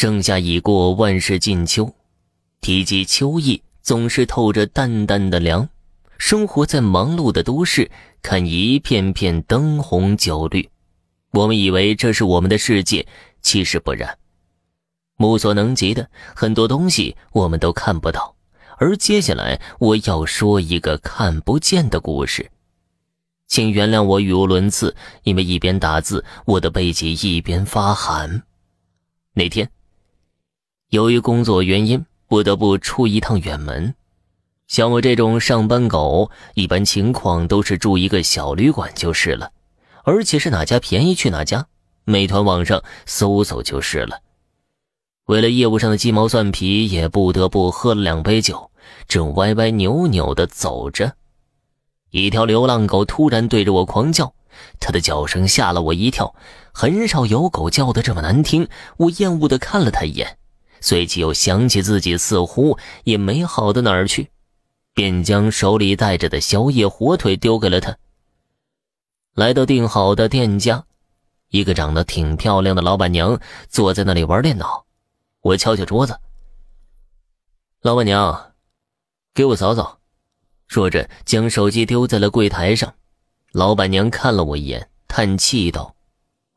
[0.00, 1.92] 盛夏已过，万事尽秋。
[2.60, 5.68] 提及秋意，总是透着淡淡的凉。
[6.18, 7.90] 生活在忙碌的都市，
[8.22, 10.70] 看一片片灯红酒绿，
[11.32, 13.08] 我们以为这是我们的世界，
[13.42, 14.16] 其实不然。
[15.16, 18.36] 目所能及的很多东西，我们都看不到。
[18.76, 22.48] 而接下来，我要说一个看不见的故事。
[23.48, 24.94] 请原谅我语无伦次，
[25.24, 28.44] 因为一边打字，我的背脊一边发寒。
[29.34, 29.68] 那天，
[30.90, 33.94] 由于工作原因，不得不出一趟远门。
[34.68, 39.52] 像我这种上班狗，一般情况都是住一个小旅馆就是了，
[40.04, 41.66] 而且是哪家便宜去哪家，
[42.04, 44.20] 美团网上搜搜就是了。
[45.26, 48.70] 为了业务上的鸡毛蒜皮，也不得不喝了两杯酒，
[49.06, 51.12] 正歪歪扭扭的走着。
[52.10, 54.32] 一条流浪狗突然对着我狂叫，
[54.80, 56.34] 它的叫声吓了我一跳。
[56.72, 58.66] 很少有狗叫得这么难听。
[58.96, 60.38] 我厌恶地看了它一眼，
[60.80, 64.30] 随即又想起自己似乎也没好到哪儿去，
[64.94, 67.96] 便将手里带着的宵夜火腿丢给了他。
[69.34, 70.84] 来到订好的店家，
[71.48, 74.84] 一个长得挺漂亮的老板娘坐在那里玩电脑。
[75.40, 76.18] 我敲敲桌子，
[77.82, 78.52] 老板娘，
[79.32, 80.00] 给我扫扫。
[80.66, 82.92] 说着，将手机丢在了柜台上。
[83.52, 85.94] 老板娘看了我一眼，叹气道：“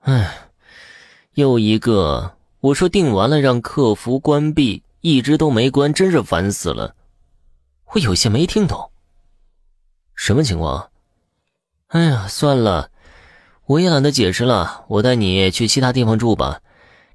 [0.02, 0.50] 唉，
[1.36, 2.38] 又一个。
[2.62, 6.96] 我说订完了让客服关闭，一直都没关，真是烦死了。”
[7.94, 8.92] 我有些没听懂，
[10.16, 10.90] 什么情况？
[11.88, 12.90] 哎呀，算了，
[13.66, 14.86] 我也懒得解释了。
[14.88, 16.62] 我带你去其他地方住吧，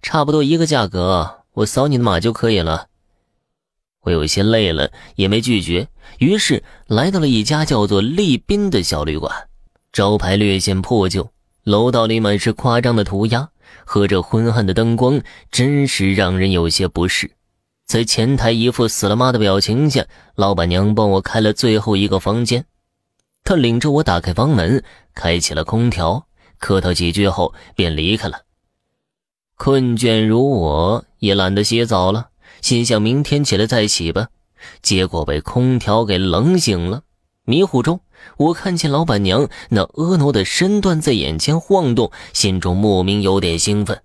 [0.02, 2.88] 差不多一个价格，我扫你的码就可以了。
[4.02, 9.48] 我有些累了，也没拒绝，于是来到了一家叫做丽宾的小旅馆。
[9.92, 11.30] 招牌略显破旧，
[11.66, 13.48] 楼道里满是夸张的涂鸦，
[13.84, 17.32] 和这昏暗的灯光，真是让人有些不适。
[17.88, 20.06] 在前台一副死了妈的表情下，
[20.36, 22.66] 老板娘帮我开了最后一个房间。
[23.42, 26.28] 她领着我打开房门，开启了空调，
[26.60, 28.42] 客套几句后便离开了。
[29.56, 32.28] 困倦如我，也懒得洗澡了。
[32.62, 34.28] 心想明天起来再洗吧，
[34.82, 37.02] 结果被空调给冷醒了。
[37.48, 38.00] 迷糊中，
[38.38, 44.02] 我看见老板娘那婀娜的身段在眼前晃动，心中莫名有点兴奋。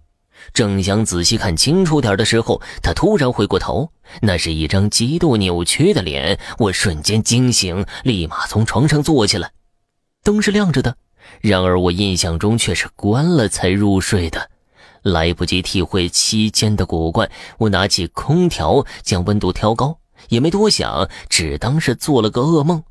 [0.54, 3.90] 正想仔细看清楚点的时候，她突然回过头，
[4.22, 6.40] 那是一张极度扭曲的脸。
[6.60, 9.52] 我瞬间惊醒，立马从床上坐起来。
[10.24, 10.96] 灯是亮着的，
[11.42, 14.52] 然而我印象中却是关了才入睡的。
[15.02, 19.98] 来不及体会期间的古怪，我拿起空调将温度调高，
[20.30, 22.84] 也没多想，只当是做了个噩梦。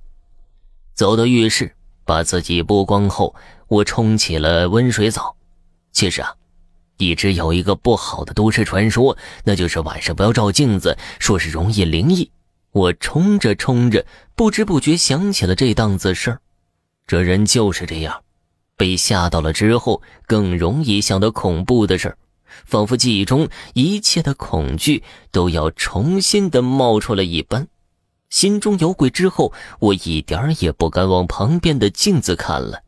[1.01, 1.75] 走到浴室，
[2.05, 3.35] 把自己剥光后，
[3.69, 5.35] 我冲起了温水澡。
[5.93, 6.35] 其实啊，
[6.99, 12.31] 一直有一个不好的都市传说，那就是晚上不要照镜子，说是容易灵异。
[12.73, 16.41] 我冲着冲着，不知不觉想起了这档子事儿。
[17.07, 18.23] 这人就是这样。
[18.77, 22.19] 被吓到了之后，更容易想到恐怖的事儿，
[22.67, 27.67] 仿佛记忆中一切的恐惧都要重新的冒出来一般。
[28.31, 32.83] 心中有鬼之后，我一点也不敢往旁边的镜子看了。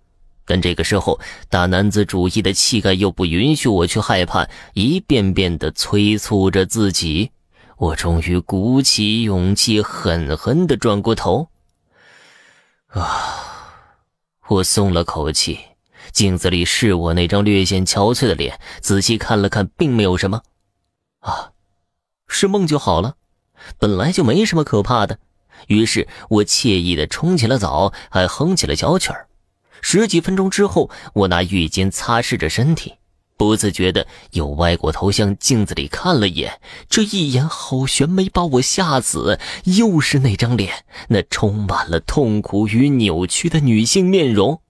[0.44, 7.30] 但这个时候，大男子主义的气概又不允许我去害怕，一遍遍的催促着自己。
[7.76, 11.48] 我终于鼓起勇气，狠狠的转过头。
[12.88, 13.74] 啊，
[14.48, 15.58] 我松了口气。
[16.12, 20.42] 镜子里是我那张略显憔悴的脸，仔细看了看，并没有什么。
[21.20, 21.52] 啊，
[22.28, 23.16] 是梦就好了，
[23.78, 25.18] 本来就没什么可怕的。
[25.68, 29.26] 于是我惬意的冲起了澡，还哼起了小曲儿。
[29.80, 32.94] 十几分钟之后，我拿浴巾擦拭着身体，
[33.36, 36.60] 不自觉的又歪过头向镜子里看了一眼。
[36.88, 39.40] 这一眼好悬，没把我吓死。
[39.64, 44.60] 又是那张脸，那充满了痛苦与扭曲的女性面容。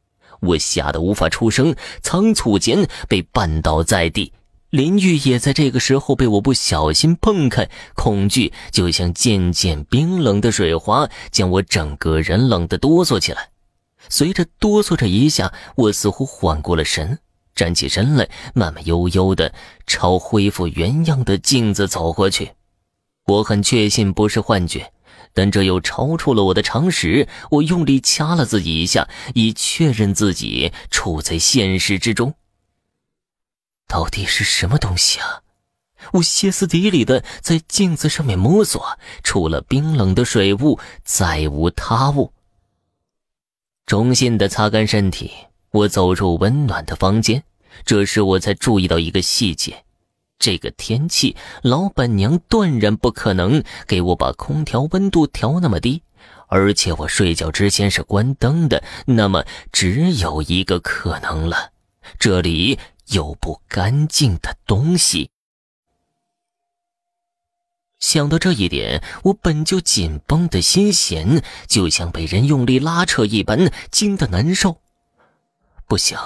[0.40, 4.32] 我吓得无法出声，仓促间被绊倒在地。
[4.72, 13.50] 林玉也在这个时候被我不小心碰开，恐惧就像渐渐冰冷的水花，将我整个人冷得哆嗦起来。
[14.08, 17.18] 随着哆嗦着一下，我似乎缓过了神，
[17.54, 19.52] 站起身来，慢慢悠悠地
[19.86, 22.52] 朝恢复原样的镜子走过去。
[23.26, 24.90] 我很确信不是幻觉。
[25.34, 32.34] 但这又超出了我的常识，我用力掐了自己一下，以确认自己处在现实之中。
[33.92, 35.42] 到底是什么东西啊？
[36.12, 42.32] 我歇斯底里的在镜子上面摸索，除了冰冷的水雾，再无他物。
[43.84, 45.30] 重新的擦干身体，
[45.72, 47.44] 我走入温暖的房间。
[47.84, 49.84] 这时我才注意到一个细节：
[50.38, 56.02] 这个天气，老板娘断然不可能给我把空调温度调那么低，
[56.48, 58.82] 而且我睡觉之前是关灯的。
[59.04, 61.72] 那么只有一个可能了，
[62.18, 65.30] 这里有不干净的东西。
[67.98, 74.78] 想到这一点，我本就紧绷的心弦就像被人用力拉扯一般，惊得难受。
[75.86, 76.18] 不行，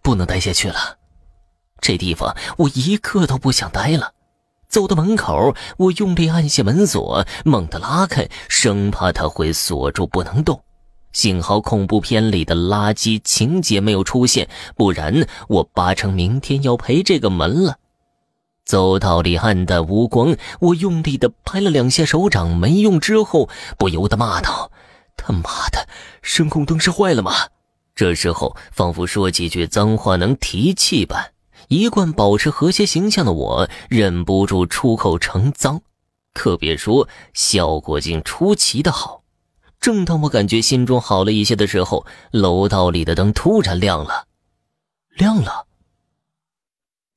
[0.00, 0.98] 不能待下去了。
[1.80, 4.14] 这地方我一刻都不想待了。
[4.68, 10.64] 走到门口，我用力按下门锁，猛地拉开，生怕它会锁住不能动。
[11.14, 14.46] 幸好恐怖片里的垃圾情节没有出现，
[14.76, 17.78] 不然我八成明天要赔这个门了。
[18.66, 22.98] 走道里暗淡无光，我用力的拍了两下手掌，没用。
[22.98, 24.72] 之后不由得骂道
[25.16, 25.86] ：“他妈的，
[26.20, 27.32] 声控灯是坏了吗？”
[27.94, 31.32] 这时候仿佛说几句脏话能提气般。
[31.68, 35.80] 一贯保持和谐形象的我，忍不住出口成脏，
[36.32, 39.23] 可别说，效果竟出奇的好。
[39.84, 44.26] 正当我感觉心中好了一些的时候，楼道里的灯突然亮了，
[45.10, 45.66] 亮了。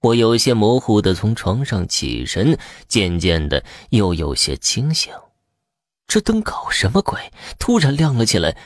[0.01, 2.59] 我有些模糊的从床上起身，
[2.89, 5.13] 渐渐的又有些清醒。
[6.07, 7.31] 这灯搞什么鬼？
[7.57, 8.57] 突然亮了起来。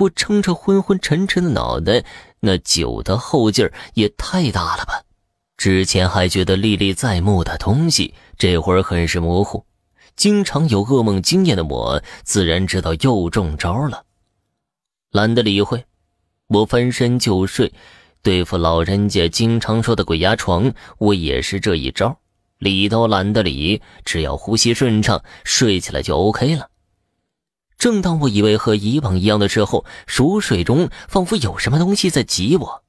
[0.00, 2.04] 我撑着昏昏沉沉的脑袋，
[2.40, 5.04] 那酒的后劲儿也太大了吧！
[5.56, 9.64] 之前还觉得历历在目的东西，这会儿很是模糊。
[10.16, 14.04] 经常有噩梦经验的我，自然知道又中招了。
[15.10, 15.84] 懒得理会，
[16.48, 17.72] 我翻身就睡。
[18.22, 22.18] 对付老人家经常说的鬼压床，我也是这一招。
[22.58, 26.68] 理都懒得理，只要呼吸顺畅，睡起来就 OK 了。
[27.78, 32.84] 正当我以为和以往一样的时候，熟睡中仿佛有什么东西在挤我。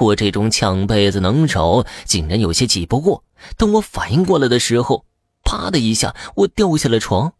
[0.00, 3.22] 我这种抢被子能手，竟然有些挤不过。
[3.58, 5.04] 等我反应过来的时候，
[5.42, 7.34] 啪的一下，我掉下了床。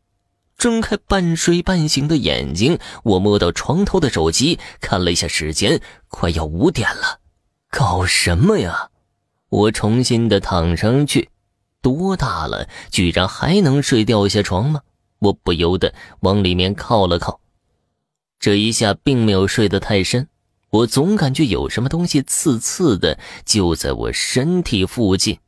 [0.56, 7.20] 睁开半睡半醒的眼睛，我摸到床头的手机，看了一下时间，快要五点了。
[7.70, 8.90] 搞什么呀？
[9.48, 11.30] 我重新的躺上去，
[11.80, 14.82] 多大了，居然还能睡掉下床吗？
[15.20, 17.40] 我不由得往里面靠了靠。
[18.38, 20.28] 这一下并没有睡得太深。
[20.70, 25.38] 我总感觉有什么东西刺刺的，就在我身体附近，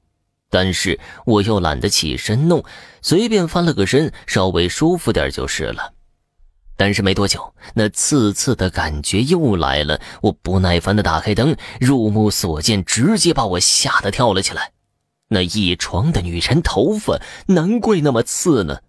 [0.53, 2.63] 但是我又懒得起身弄，
[3.01, 5.95] 随便翻了个身，稍微舒服点就是了。
[6.77, 9.99] 但是没多久，那刺刺的感觉又来了。
[10.21, 14.73] 我不耐烦的打开灯，入目所见，直接把我吓得跳了起来。
[15.29, 18.81] 那一床的女人头发，难怪那么刺呢。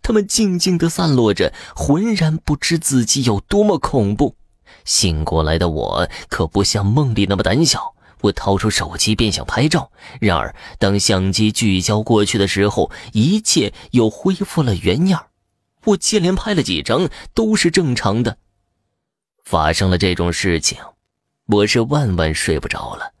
[0.00, 4.36] 她们静静的散落着，浑然不知自己有多么恐怖。
[4.84, 9.90] 醒过来的我可不像梦里那么胆小，我掏出手机便想拍照。
[10.20, 15.26] 然而，当相机聚焦过去的时候，一切又恢复了原样。
[15.84, 18.38] 我接连拍了几张，都是正常的。
[19.44, 20.78] 发生了这种事情，
[21.46, 23.12] 我是万万睡不着了。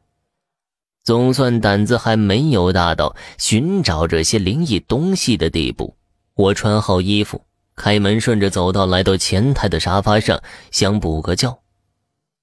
[1.04, 5.96] 总算胆子还没有大到寻找这些灵异东西的地步。
[6.34, 7.42] 我穿好衣服。
[7.74, 10.42] 开门，顺着走道来到前台的沙发上，
[10.72, 11.62] 想补个觉。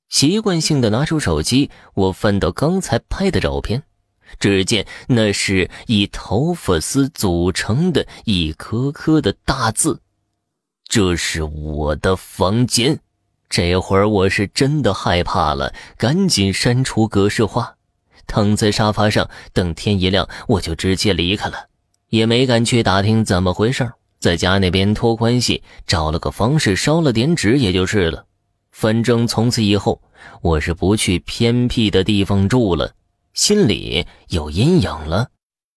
[0.10, 3.84] 习惯性的拿出手机，我翻到刚才拍的照片，
[4.40, 10.00] 只见那是以头发丝组成的一颗颗的大字。
[10.88, 13.00] 这是我的房间。
[13.48, 17.76] 这会儿我是真的害怕了，赶紧删除格式化，
[18.26, 21.68] 躺在沙发上等天一亮，我就直接离开了，
[22.10, 28.26] 也没敢去打听怎么回事在家那边托关系，找了个方式烧了点纸，也就是了。
[28.78, 30.02] 反正从此以后，
[30.42, 32.92] 我是不去偏僻的地方住了，
[33.34, 35.30] 心里有阴影了。